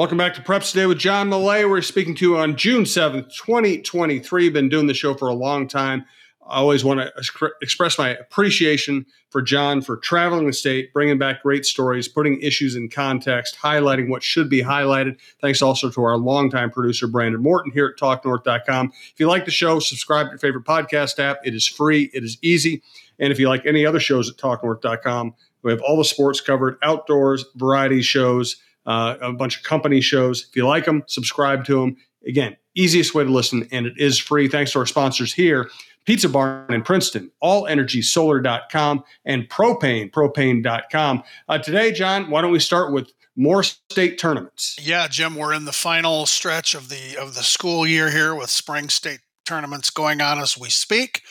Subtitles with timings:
[0.00, 1.68] Welcome back to Preps Today with John Millea.
[1.68, 4.48] We're speaking to you on June 7th, 2023.
[4.48, 6.06] Been doing the show for a long time.
[6.42, 11.42] I always want to express my appreciation for John for traveling the state, bringing back
[11.42, 15.18] great stories, putting issues in context, highlighting what should be highlighted.
[15.42, 18.92] Thanks also to our longtime producer, Brandon Morton, here at TalkNorth.com.
[19.12, 21.40] If you like the show, subscribe to your favorite podcast app.
[21.44, 22.82] It is free, it is easy.
[23.18, 26.78] And if you like any other shows at TalkNorth.com, we have all the sports covered
[26.82, 28.56] outdoors, variety shows
[28.90, 30.48] uh, a bunch of company shows.
[30.48, 31.96] If you like them, subscribe to them.
[32.26, 34.48] Again, easiest way to listen, and it is free.
[34.48, 35.70] Thanks to our sponsors here.
[36.06, 41.22] Pizza Barn in Princeton, allenergysolar.com, and propane, propane.com.
[41.48, 44.76] Uh, today, John, why don't we start with more state tournaments?
[44.82, 48.50] Yeah, Jim, we're in the final stretch of the of the school year here with
[48.50, 51.22] spring state tournaments going on as we speak.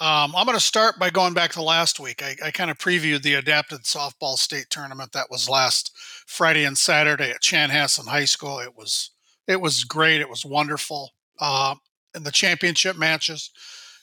[0.00, 2.20] Um, I'm going to start by going back to last week.
[2.20, 5.92] I, I kind of previewed the adapted softball state tournament that was last
[6.26, 8.58] Friday and Saturday at Chanhassen High School.
[8.58, 9.10] It was
[9.46, 10.20] it was great.
[10.20, 11.12] It was wonderful.
[11.38, 11.76] Uh,
[12.14, 13.50] in the championship matches,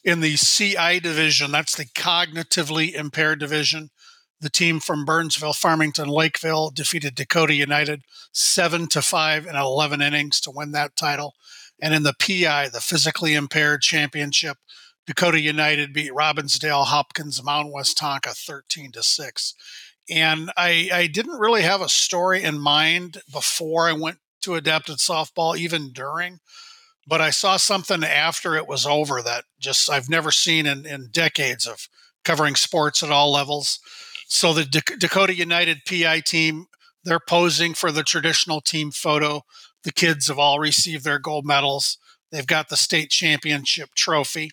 [0.03, 3.89] in the CI division, that's the cognitively impaired division.
[4.39, 10.39] The team from Burnsville, Farmington, Lakeville defeated Dakota United seven to five in 11 innings
[10.42, 11.36] to win that title.
[11.81, 14.58] And in the PI, the physically impaired championship,
[15.12, 19.54] Dakota United beat Robbinsdale Hopkins Mount Westonka 13 to 6.
[20.09, 25.00] And I, I didn't really have a story in mind before I went to adapted
[25.00, 26.39] softball, even during,
[27.06, 31.09] but I saw something after it was over that just I've never seen in, in
[31.12, 31.89] decades of
[32.23, 33.82] covering sports at all levels.
[34.30, 36.67] So the D- Dakota United PI team,
[37.04, 39.42] they're posing for the traditional team photo.
[39.84, 41.98] The kids have all received their gold medals.
[42.32, 44.52] They've got the state championship trophy.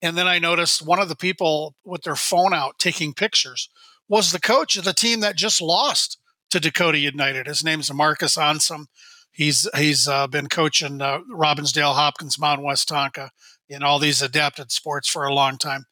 [0.00, 3.68] And then I noticed one of the people with their phone out taking pictures
[4.08, 6.18] was the coach of the team that just lost
[6.50, 7.46] to Dakota United.
[7.46, 8.86] His name's Marcus Onsom.
[9.30, 13.30] He's he's uh, been coaching uh, Robbinsdale Hopkins Mount Westonka
[13.68, 15.84] in all these adapted sports for a long time.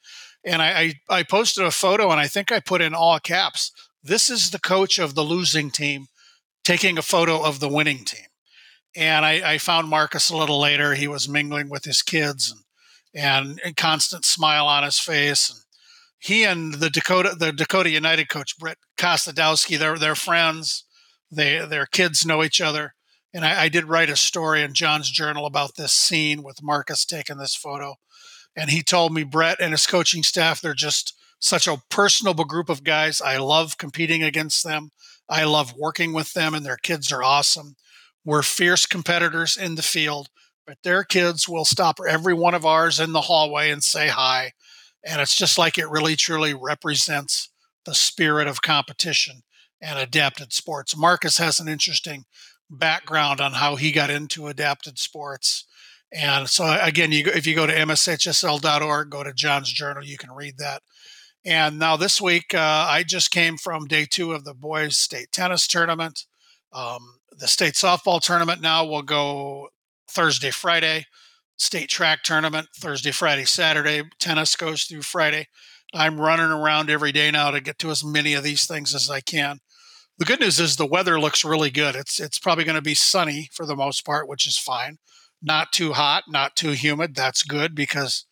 [0.45, 3.73] And I, I, I posted a photo and I think I put in all caps.
[4.03, 6.07] This is the coach of the losing team
[6.65, 8.27] taking a photo of the winning team.
[8.97, 10.95] And I, I found Marcus a little later.
[10.95, 12.61] He was mingling with his kids and
[13.17, 15.49] and a constant smile on his face.
[15.51, 15.61] And
[16.19, 20.85] he and the Dakota the Dakota United coach Brett Kostadowski, they're they're friends.
[21.31, 22.95] They their kids know each other.
[23.35, 27.05] And I, I, did write a story in John's journal about this scene with Marcus
[27.05, 27.97] taking this photo.
[28.57, 32.71] And he told me Brett and his coaching staff, they're just such a personable group
[32.71, 33.21] of guys.
[33.21, 34.91] I love competing against them.
[35.29, 37.77] I love working with them, and their kids are awesome.
[38.25, 40.29] We're fierce competitors in the field,
[40.67, 44.53] but their kids will stop every one of ours in the hallway and say hi.
[45.05, 47.51] And it's just like it really truly represents
[47.85, 49.43] the spirit of competition
[49.81, 50.97] and adapted sports.
[50.97, 52.25] Marcus has an interesting
[52.69, 55.67] background on how he got into adapted sports.
[56.13, 60.33] And so, again, you, if you go to mshsl.org, go to John's Journal, you can
[60.33, 60.83] read that.
[61.45, 65.31] And now this week, uh, I just came from day two of the boys' state
[65.31, 66.25] tennis tournament.
[66.73, 69.69] Um, the state softball tournament now will go
[70.09, 71.07] Thursday, Friday.
[71.59, 74.03] State track tournament Thursday, Friday, Saturday.
[74.19, 75.47] Tennis goes through Friday.
[75.95, 79.09] I'm running around every day now to get to as many of these things as
[79.09, 79.61] I can.
[80.19, 81.95] The good news is the weather looks really good.
[81.95, 84.99] It's it's probably going to be sunny for the most part, which is fine.
[85.43, 87.15] Not too hot, not too humid.
[87.15, 88.27] That's good because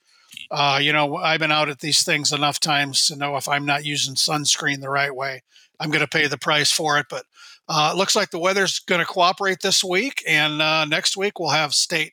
[0.50, 3.64] uh, you know I've been out at these things enough times to know if I'm
[3.64, 5.42] not using sunscreen the right way,
[5.80, 7.06] I'm going to pay the price for it.
[7.08, 7.24] But
[7.68, 11.38] uh, it looks like the weather's going to cooperate this week, and uh, next week
[11.38, 12.12] we'll have state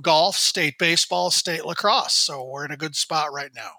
[0.00, 2.14] golf, state baseball, state lacrosse.
[2.14, 3.72] So we're in a good spot right now.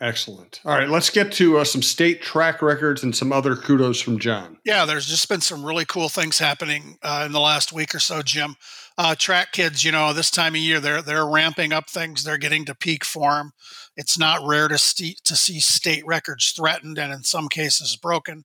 [0.00, 0.60] Excellent.
[0.64, 4.20] All right, let's get to uh, some state track records and some other kudos from
[4.20, 4.58] John.
[4.64, 7.98] Yeah, there's just been some really cool things happening uh, in the last week or
[7.98, 8.54] so, Jim.
[9.00, 12.24] Uh, track kids, you know, this time of year they're they're ramping up things.
[12.24, 13.52] They're getting to peak form.
[13.96, 18.44] It's not rare to see to see state records threatened and in some cases broken.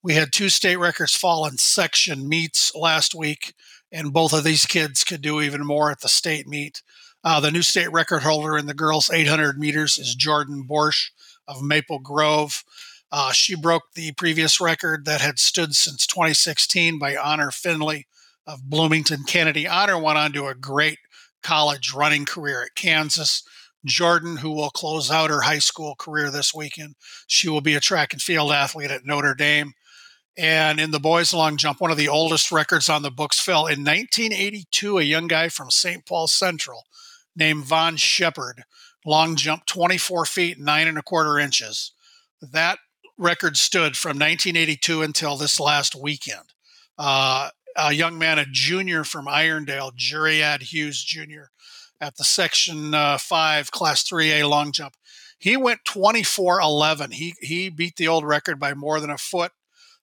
[0.00, 3.54] We had two state records fall in section meets last week,
[3.90, 6.80] and both of these kids could do even more at the state meet.
[7.24, 11.10] Uh, the new state record holder in the girls 800 meters is Jordan Borsch
[11.48, 12.62] of Maple Grove.
[13.10, 18.06] Uh, she broke the previous record that had stood since 2016 by Honor Finley
[18.48, 19.24] of Bloomington.
[19.24, 20.98] Kennedy Honor went on to a great
[21.42, 23.44] college running career at Kansas.
[23.84, 26.96] Jordan, who will close out her high school career this weekend,
[27.28, 29.74] she will be a track and field athlete at Notre Dame.
[30.36, 33.66] And in the boys' long jump, one of the oldest records on the books fell
[33.66, 34.98] in 1982.
[34.98, 36.06] A young guy from St.
[36.06, 36.84] Paul Central
[37.36, 38.62] named Von Shepard
[39.04, 41.92] long jumped 24 feet nine and a quarter inches.
[42.40, 42.78] That
[43.16, 46.54] record stood from 1982 until this last weekend.
[46.96, 51.52] Uh, a young man, a junior from Irondale, Juriad Hughes Jr.,
[52.00, 54.94] at the Section uh, 5 Class 3A long jump.
[55.38, 57.12] He went 24 11.
[57.12, 59.52] He, he beat the old record by more than a foot.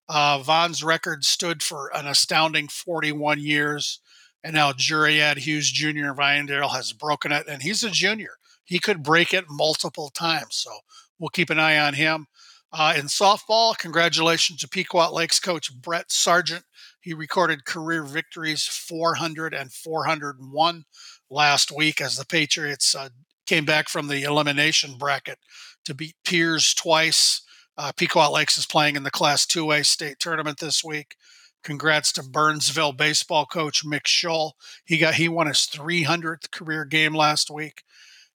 [0.07, 3.99] Uh, Vaughn's record stood for an astounding 41 years.
[4.43, 6.11] And now Juriad Hughes Jr.
[6.11, 8.37] of Irondale has broken it, and he's a junior.
[8.63, 10.55] He could break it multiple times.
[10.55, 10.71] So
[11.19, 12.27] we'll keep an eye on him.
[12.71, 16.65] Uh, in softball, congratulations to Pequot Lakes coach Brett Sargent.
[17.05, 20.85] He recorded career victories 400 and 401
[21.29, 23.09] last week as the Patriots uh,
[23.45, 25.37] came back from the elimination bracket
[25.85, 27.43] to beat Pierz twice.
[27.77, 31.15] Uh, Pequot Lakes is playing in the Class 2A state tournament this week.
[31.63, 34.53] Congrats to Burnsville baseball coach Mick Scholl.
[34.83, 37.83] He got he won his 300th career game last week.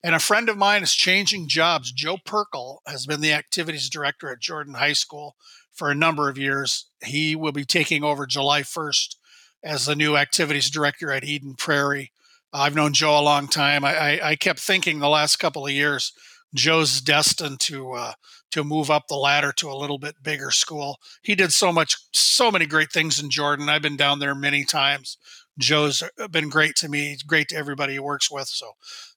[0.04, 1.90] And a friend of mine is changing jobs.
[1.90, 5.34] Joe Perkel has been the activities director at Jordan High School
[5.72, 6.86] for a number of years.
[7.04, 9.16] He will be taking over July 1st
[9.62, 12.12] as the new activities director at Eden Prairie.
[12.52, 13.84] I've known Joe a long time.
[13.84, 16.12] I, I, I kept thinking the last couple of years,
[16.52, 18.12] Joe's destined to uh,
[18.50, 20.98] to move up the ladder to a little bit bigger school.
[21.22, 23.68] He did so much, so many great things in Jordan.
[23.68, 25.16] I've been down there many times.
[25.58, 28.48] Joe's been great to me, great to everybody he works with.
[28.48, 28.72] So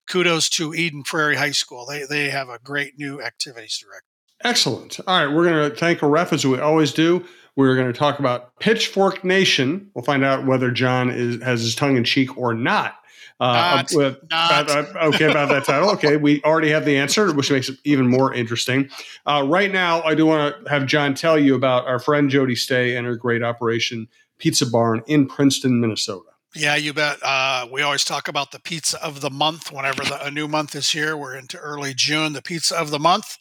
[0.07, 1.85] kudos to Eden Prairie High School.
[1.87, 4.12] They, they have a great new activities director.
[4.43, 4.99] Excellent.
[5.07, 7.25] All right, we're going to thank a ref as we always do.
[7.55, 9.89] We're going to talk about Pitchfork Nation.
[9.93, 12.95] We'll find out whether John is, has his tongue in cheek or not.
[13.39, 14.69] Uh, not, with, not.
[14.69, 15.89] About, uh, okay, about that title.
[15.91, 18.89] Okay, we already have the answer, which makes it even more interesting.
[19.25, 22.55] Uh, right now, I do want to have John tell you about our friend Jody
[22.55, 24.07] Stay and her great operation,
[24.37, 26.29] Pizza Barn in Princeton, Minnesota.
[26.55, 27.17] Yeah, you bet.
[27.23, 30.75] Uh, we always talk about the pizza of the month whenever the, a new month
[30.75, 31.17] is here.
[31.17, 32.33] We're into early June.
[32.33, 33.37] The pizza of the month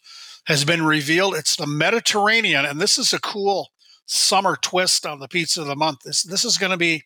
[0.47, 1.35] has been revealed.
[1.35, 3.71] It's the Mediterranean, and this is a cool
[4.07, 6.01] summer twist on the pizza of the month.
[6.05, 7.05] This this is going to be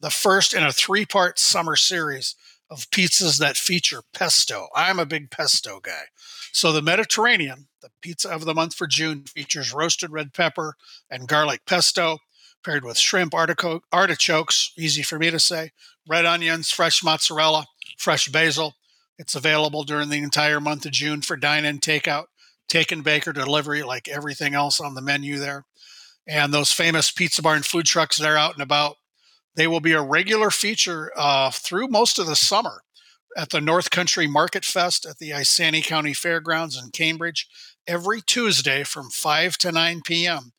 [0.00, 2.34] the first in a three-part summer series
[2.70, 4.68] of pizzas that feature pesto.
[4.74, 6.04] I'm a big pesto guy.
[6.52, 10.74] So the Mediterranean, the pizza of the month for June, features roasted red pepper
[11.10, 12.18] and garlic pesto
[12.64, 15.70] paired with shrimp artichokes, easy for me to say,
[16.08, 17.66] red onions, fresh mozzarella,
[17.96, 18.74] fresh basil.
[19.18, 22.24] It's available during the entire month of June for dine in takeout,
[22.68, 25.64] take and bake or delivery, like everything else on the menu there.
[26.26, 28.96] And those famous Pizza Barn food trucks that are out and about,
[29.54, 32.82] they will be a regular feature uh, through most of the summer
[33.36, 37.46] at the North Country Market Fest at the Isanti County Fairgrounds in Cambridge
[37.86, 40.52] every Tuesday from 5 to 9 p.m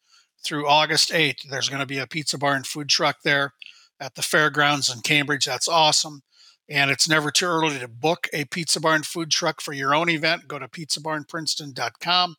[0.47, 1.49] through August 8th.
[1.49, 3.53] There's going to be a Pizza Barn food truck there
[3.99, 5.45] at the fairgrounds in Cambridge.
[5.45, 6.21] That's awesome.
[6.69, 10.09] And it's never too early to book a Pizza Barn food truck for your own
[10.09, 10.47] event.
[10.47, 12.35] Go to pizzabarnprinceton.com,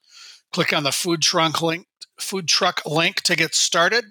[0.52, 1.86] click on the food truck link,
[2.20, 4.04] food truck link to get started.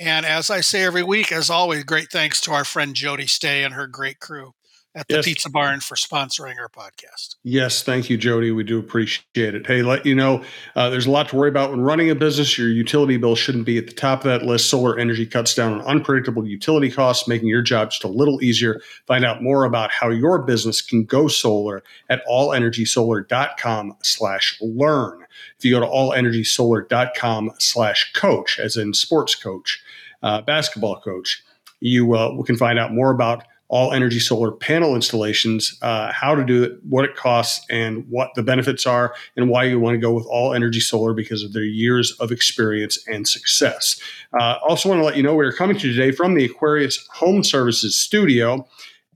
[0.00, 3.62] And as I say every week, as always, great thanks to our friend Jody Stay
[3.62, 4.54] and her great crew
[4.94, 5.24] at the yes.
[5.24, 7.36] Pizza Barn for sponsoring our podcast.
[7.42, 8.52] Yes, thank you, Jody.
[8.52, 9.66] We do appreciate it.
[9.66, 10.44] Hey, let you know
[10.76, 12.56] uh, there's a lot to worry about when running a business.
[12.56, 14.70] Your utility bill shouldn't be at the top of that list.
[14.70, 18.80] Solar energy cuts down on unpredictable utility costs, making your job just a little easier.
[19.06, 25.24] Find out more about how your business can go solar at allenergysolar.com slash learn.
[25.58, 29.82] If you go to allenergysolar.com slash coach, as in sports coach,
[30.22, 31.42] uh, basketball coach,
[31.80, 36.44] you uh, can find out more about all energy solar panel installations, uh, how to
[36.44, 39.98] do it, what it costs, and what the benefits are, and why you want to
[39.98, 44.00] go with all energy solar because of their years of experience and success.
[44.38, 46.44] Uh, also, want to let you know we are coming to you today from the
[46.44, 48.64] Aquarius Home Services studio.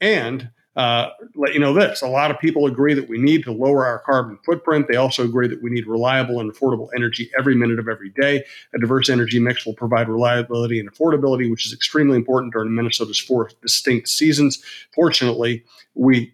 [0.00, 3.50] And uh, let you know this a lot of people agree that we need to
[3.50, 4.86] lower our carbon footprint.
[4.88, 8.44] They also agree that we need reliable and affordable energy every minute of every day.
[8.74, 13.18] A diverse energy mix will provide reliability and affordability, which is extremely important during Minnesota's
[13.18, 14.62] four distinct seasons.
[14.94, 15.64] Fortunately,
[15.96, 16.32] we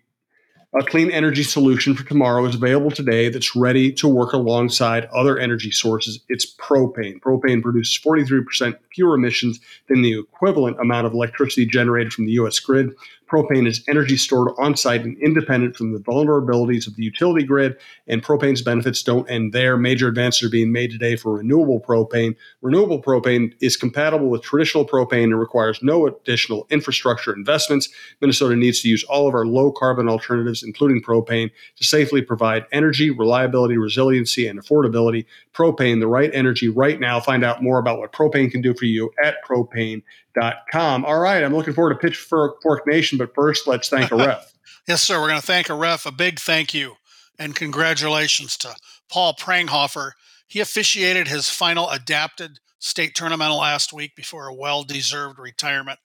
[0.76, 5.38] a clean energy solution for tomorrow is available today that's ready to work alongside other
[5.38, 6.18] energy sources.
[6.28, 7.20] It's propane.
[7.20, 12.58] Propane produces 43% fewer emissions than the equivalent amount of electricity generated from the U.S.
[12.58, 12.92] grid.
[13.30, 17.76] Propane is energy stored on site and independent from the vulnerabilities of the utility grid,
[18.06, 19.76] and propane's benefits don't end there.
[19.76, 22.36] Major advances are being made today for renewable propane.
[22.60, 27.88] Renewable propane is compatible with traditional propane and requires no additional infrastructure investments.
[28.20, 32.66] Minnesota needs to use all of our low carbon alternatives, including propane, to safely provide
[32.72, 35.24] energy, reliability, resiliency, and affordability.
[35.54, 37.20] Propane, the right energy right now.
[37.20, 41.04] Find out more about what propane can do for you at propane.com.
[41.04, 44.52] All right, I'm looking forward to Pitchfork Nation, but first, let's thank a ref.
[44.88, 45.21] yes, sir.
[45.21, 46.06] We're going to thank a ref.
[46.06, 46.97] A big thank you
[47.38, 48.75] and congratulations to
[49.11, 50.12] Paul Pranghofer.
[50.47, 55.99] He officiated his final adapted state tournament last week before a well deserved retirement.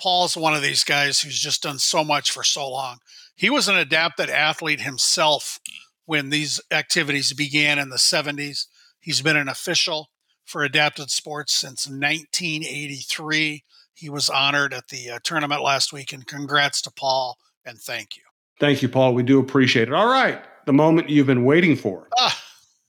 [0.00, 2.98] Paul's one of these guys who's just done so much for so long.
[3.36, 5.60] He was an adapted athlete himself
[6.06, 8.66] when these activities began in the 70s.
[8.98, 10.10] He's been an official
[10.44, 13.64] for adapted sports since 1983.
[14.02, 18.16] He was honored at the uh, tournament last week, and congrats to Paul and thank
[18.16, 18.24] you.
[18.58, 19.14] Thank you, Paul.
[19.14, 19.94] We do appreciate it.
[19.94, 22.08] All right, the moment you've been waiting for.
[22.18, 22.36] Ah.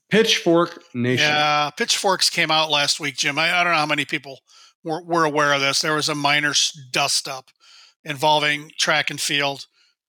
[0.10, 1.28] Pitchfork Nation.
[1.28, 3.38] Yeah, Pitchforks came out last week, Jim.
[3.38, 4.40] I, I don't know how many people
[4.84, 5.82] were, were aware of this.
[5.82, 6.54] There was a minor
[6.92, 7.50] dust up
[8.04, 9.68] involving track and field.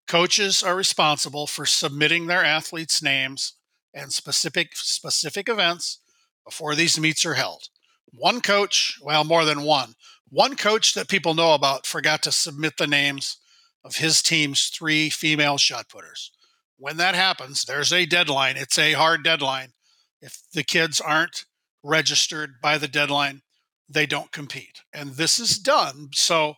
[0.09, 3.55] Coaches are responsible for submitting their athletes' names
[3.93, 6.01] and specific specific events
[6.47, 7.69] before these meets are held.
[8.13, 9.95] One coach, well, more than one,
[10.35, 13.39] one coach that people know about forgot to submit the names
[13.85, 16.33] of his team's three female shot putters.
[16.77, 18.57] When that happens, there's a deadline.
[18.57, 19.75] It's a hard deadline.
[20.21, 21.45] If the kids aren't
[21.85, 23.43] registered by the deadline,
[23.89, 24.81] they don't compete.
[24.93, 26.55] And this is done so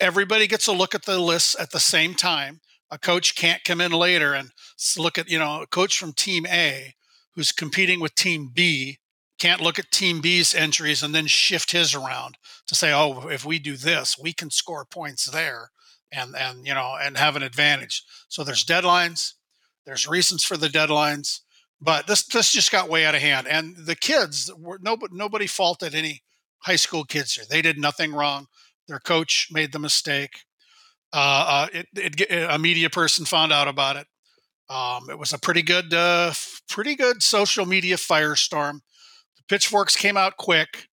[0.00, 2.60] everybody gets a look at the lists at the same time.
[2.90, 4.52] A coach can't come in later and
[4.96, 6.94] look at, you know, a coach from team A
[7.34, 9.00] who's competing with team B
[9.42, 13.44] can't look at team B's entries and then shift his around to say, oh, if
[13.44, 15.72] we do this, we can score points there
[16.12, 18.04] and and you know and have an advantage.
[18.28, 19.32] So there's deadlines,
[19.84, 21.40] there's reasons for the deadlines,
[21.80, 23.48] but this this just got way out of hand.
[23.48, 26.22] And the kids were nobody nobody faulted any
[26.58, 27.44] high school kids here.
[27.50, 28.46] They did nothing wrong.
[28.86, 30.44] Their coach made the mistake.
[31.12, 34.06] Uh, uh, it, it, a media person found out about it.
[34.70, 36.32] Um, it was a pretty good, uh,
[36.70, 38.80] pretty good social media firestorm.
[39.52, 40.88] Pitchforks came out quick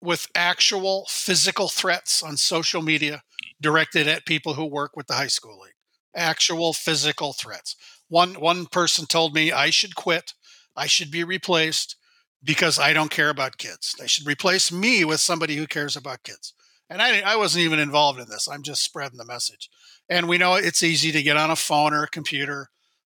[0.00, 3.24] with actual physical threats on social media
[3.60, 5.74] directed at people who work with the high school league.
[6.14, 7.74] Actual physical threats.
[8.06, 10.34] One one person told me I should quit.
[10.76, 11.96] I should be replaced
[12.44, 13.96] because I don't care about kids.
[13.98, 16.54] They should replace me with somebody who cares about kids.
[16.88, 18.46] And I, I wasn't even involved in this.
[18.46, 19.68] I'm just spreading the message.
[20.08, 22.68] And we know it's easy to get on a phone or a computer,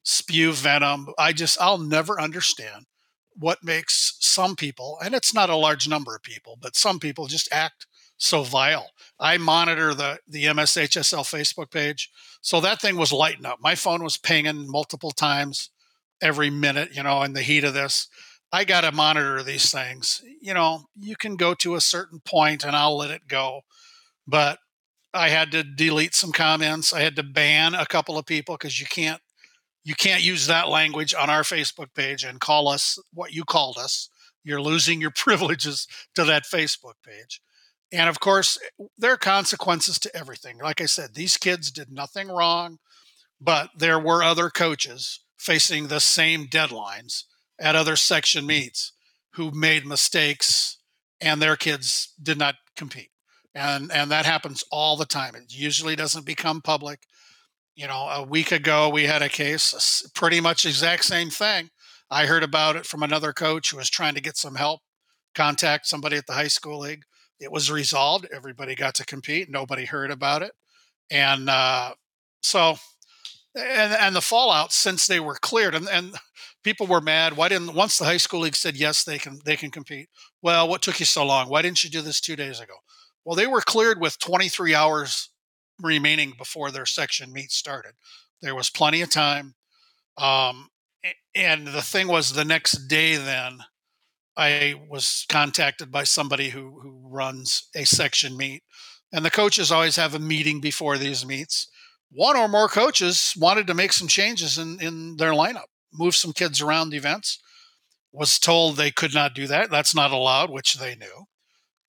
[0.03, 1.07] spew venom.
[1.17, 2.87] I just, I'll never understand
[3.39, 7.27] what makes some people, and it's not a large number of people, but some people
[7.27, 8.91] just act so vile.
[9.19, 12.09] I monitor the the MSHSL Facebook page,
[12.41, 13.59] so that thing was lighting up.
[13.61, 15.69] My phone was pinging multiple times
[16.21, 18.07] every minute, you know, in the heat of this.
[18.51, 20.21] I got to monitor these things.
[20.41, 23.61] You know, you can go to a certain point and I'll let it go.
[24.27, 24.59] But
[25.13, 26.93] I had to delete some comments.
[26.93, 29.21] I had to ban a couple of people because you can't
[29.83, 33.77] you can't use that language on our Facebook page and call us what you called
[33.77, 34.09] us.
[34.43, 37.41] You're losing your privileges to that Facebook page.
[37.91, 38.59] And of course,
[38.97, 40.59] there are consequences to everything.
[40.59, 42.77] Like I said, these kids did nothing wrong,
[43.41, 47.23] but there were other coaches facing the same deadlines
[47.59, 48.91] at other section meets
[49.33, 50.77] who made mistakes
[51.21, 53.09] and their kids did not compete.
[53.55, 55.35] And and that happens all the time.
[55.35, 57.07] It usually doesn't become public.
[57.79, 61.69] You know, a week ago we had a case pretty much exact same thing.
[62.11, 64.81] I heard about it from another coach who was trying to get some help,
[65.33, 67.03] contact somebody at the high school league.
[67.39, 68.27] It was resolved.
[68.35, 69.49] Everybody got to compete.
[69.49, 70.51] Nobody heard about it.
[71.09, 71.93] And uh,
[72.41, 72.75] so
[73.55, 76.15] and and the fallout since they were cleared and, and
[76.65, 79.55] people were mad why didn't once the high school league said yes they can they
[79.55, 80.07] can compete
[80.43, 82.75] well what took you so long why didn't you do this two days ago
[83.25, 85.29] well they were cleared with 23 hours
[85.81, 87.93] remaining before their section meet started
[88.41, 89.55] there was plenty of time
[90.17, 90.69] um,
[91.35, 93.59] and the thing was the next day then
[94.37, 98.63] i was contacted by somebody who who runs a section meet
[99.11, 101.67] and the coaches always have a meeting before these meets
[102.11, 106.33] one or more coaches wanted to make some changes in, in their lineup, move some
[106.33, 107.39] kids around the events.
[108.11, 109.69] Was told they could not do that.
[109.69, 111.27] That's not allowed, which they knew.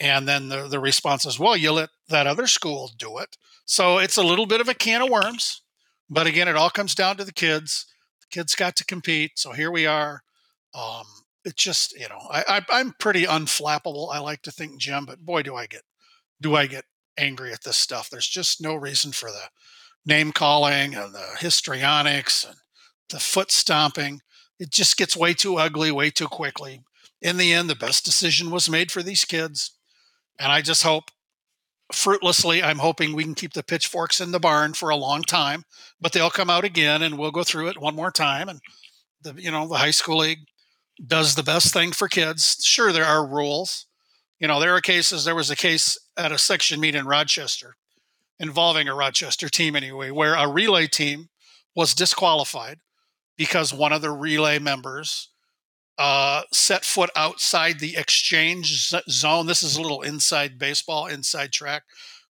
[0.00, 3.36] And then the, the response is, well, you let that other school do it.
[3.66, 5.62] So it's a little bit of a can of worms.
[6.08, 7.86] But again, it all comes down to the kids.
[8.22, 9.32] The kids got to compete.
[9.36, 10.22] So here we are.
[10.74, 11.04] Um,
[11.44, 14.12] it's just, you know, I, I, I'm pretty unflappable.
[14.12, 15.82] I like to think, Jim, but boy, do I get,
[16.40, 16.84] do I get
[17.20, 18.08] angry at this stuff.
[18.10, 19.48] There's just no reason for the
[20.04, 22.56] name calling and the histrionics and
[23.10, 24.20] the foot stomping.
[24.58, 26.80] It just gets way too ugly way too quickly.
[27.20, 29.72] In the end, the best decision was made for these kids.
[30.40, 31.10] And I just hope,
[31.92, 35.64] fruitlessly, I'm hoping we can keep the pitchforks in the barn for a long time,
[36.00, 38.48] but they'll come out again and we'll go through it one more time.
[38.48, 38.60] And
[39.22, 40.46] the, you know, the high school league
[41.06, 42.56] does the best thing for kids.
[42.62, 43.86] Sure, there are rules.
[44.38, 47.76] You know, there are cases, there was a case at a section meet in Rochester
[48.38, 51.28] involving a Rochester team anyway, where a relay team
[51.76, 52.78] was disqualified
[53.36, 55.29] because one of the relay members
[56.00, 59.46] uh, set foot outside the exchange zone.
[59.46, 61.82] This is a little inside baseball, inside track.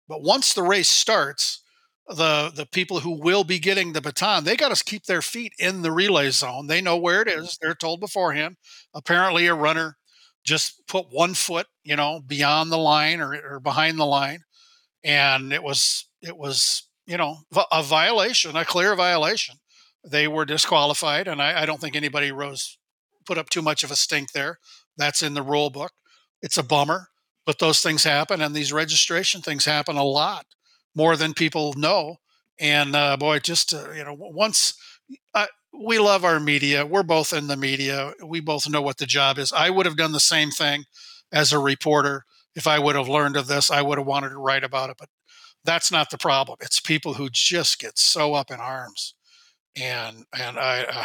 [0.08, 1.62] But once the race starts,
[2.08, 5.52] the the people who will be getting the baton, they got to keep their feet
[5.56, 6.66] in the relay zone.
[6.66, 7.58] They know where it is.
[7.62, 8.56] They're told beforehand.
[8.92, 9.96] Apparently, a runner
[10.42, 14.40] just put one foot, you know, beyond the line or, or behind the line,
[15.04, 17.36] and it was it was you know
[17.70, 19.54] a violation, a clear violation.
[20.04, 22.78] They were disqualified, and I, I don't think anybody rose
[23.30, 24.58] put up too much of a stink there.
[24.96, 25.92] That's in the rule book.
[26.42, 27.10] It's a bummer,
[27.46, 30.46] but those things happen, and these registration things happen a lot
[30.96, 32.16] more than people know.
[32.58, 34.74] And uh, boy, just uh, you know, once
[35.32, 38.14] uh, we love our media, we're both in the media.
[38.26, 39.52] We both know what the job is.
[39.52, 40.86] I would have done the same thing
[41.30, 42.24] as a reporter
[42.56, 43.70] if I would have learned of this.
[43.70, 45.08] I would have wanted to write about it, but
[45.64, 46.58] that's not the problem.
[46.60, 49.14] It's people who just get so up in arms
[49.76, 51.04] and and I, uh,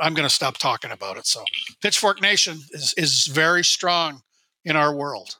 [0.00, 1.26] I am going to stop talking about it.
[1.26, 1.44] So
[1.82, 4.22] Pitchfork Nation is is very strong
[4.64, 5.36] in our world.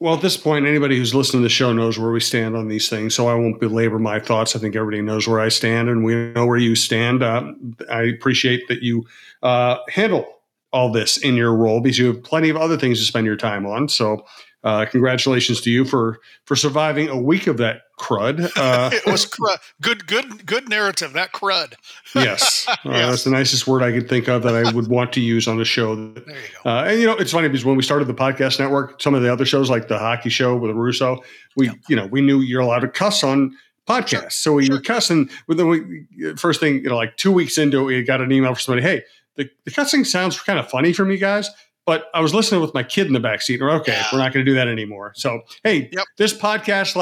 [0.00, 2.68] Well, at this point, anybody who's listening to the show knows where we stand on
[2.68, 4.56] these things, so I won't belabor my thoughts.
[4.56, 7.22] I think everybody knows where I stand, and we know where you stand.
[7.22, 7.52] Uh,
[7.90, 9.04] I appreciate that you
[9.42, 10.26] uh, handle
[10.72, 13.36] all this in your role because you have plenty of other things to spend your
[13.36, 13.88] time on.
[13.88, 14.24] So
[14.62, 18.50] uh, congratulations to you for for surviving a week of that crud.
[18.60, 19.58] Uh, it was crud.
[19.80, 21.14] Good, good, good narrative.
[21.14, 21.74] That crud.
[22.14, 23.10] yes, uh, yes.
[23.10, 25.58] that's the nicest word I could think of that I would want to use on
[25.60, 25.94] a show.
[25.96, 26.70] That, there you go.
[26.70, 29.22] Uh, and you know, it's funny because when we started the podcast network, some of
[29.22, 31.22] the other shows like the hockey show with Russo,
[31.56, 31.72] we yeah.
[31.88, 33.56] you know we knew you're allowed to cuss on
[33.88, 34.30] podcasts, sure.
[34.30, 34.76] so we sure.
[34.76, 35.30] were cussing.
[35.48, 38.30] But then we first thing you know, like two weeks into it, we got an
[38.32, 39.04] email from somebody, hey.
[39.36, 41.48] The, the cussing sounds kind of funny from you guys
[41.86, 43.60] but I was listening with my kid in the back seat.
[43.60, 44.06] And we're okay, yeah.
[44.12, 45.12] we're not going to do that anymore.
[45.14, 46.04] So, hey, yep.
[46.18, 46.96] this podcast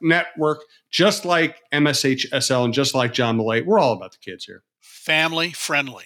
[0.00, 0.60] network,
[0.90, 4.62] just like MSHSL and just like John Millea, we're all about the kids here.
[4.80, 6.04] Family friendly.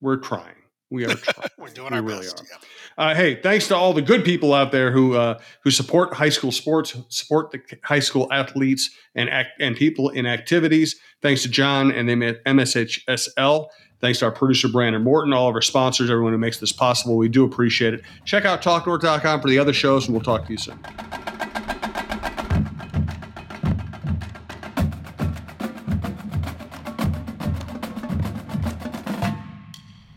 [0.00, 0.54] We're trying.
[0.90, 1.48] We are trying.
[1.58, 2.44] we're doing we our really best.
[2.48, 2.58] Yeah.
[2.98, 6.28] Uh, hey, thanks to all the good people out there who uh, who support high
[6.28, 9.28] school sports, support the high school athletes and
[9.60, 10.96] and people in activities.
[11.20, 13.66] Thanks to John and them at MSHSL.
[14.00, 17.16] Thanks to our producer, Brandon Morton, all of our sponsors, everyone who makes this possible.
[17.16, 18.02] We do appreciate it.
[18.24, 20.78] Check out talknorth.com for the other shows, and we'll talk to you soon.